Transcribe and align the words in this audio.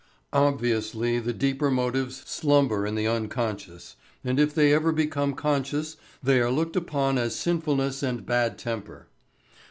Obviously 0.33 1.19
the 1.19 1.31
deeper 1.31 1.69
motives 1.69 2.23
slumber 2.25 2.87
in 2.87 2.95
the 2.95 3.05
unconscious, 3.05 3.97
and 4.23 4.39
if 4.39 4.51
they 4.51 4.73
ever 4.73 4.91
become 4.91 5.35
conscious 5.35 5.95
they 6.23 6.39
are 6.39 6.49
looked 6.49 6.75
upon 6.75 7.19
as 7.19 7.35
sinfulness 7.35 8.01
and 8.01 8.25
bad 8.25 8.57
temper. 8.57 9.05